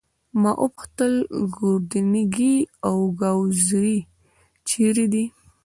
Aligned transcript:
ما 0.41 0.51
وپوښتل: 0.65 1.13
ګوردیني 1.55 2.55
او 2.87 2.97
ګاووزي 3.19 3.93
چيري 4.67 5.05
دي؟ 5.13 5.25